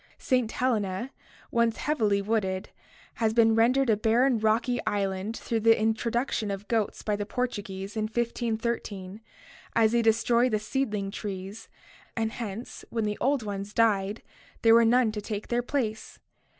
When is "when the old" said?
12.89-13.43